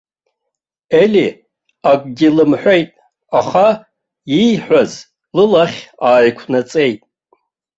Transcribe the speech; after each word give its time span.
Ели 1.01 1.25
акгьы 1.91 2.29
лымҳәеит, 2.35 2.89
аха 3.39 3.67
ииҳәаз 4.39 4.91
лылахь 5.35 5.79
ааиқәнаҵеит. 6.07 7.01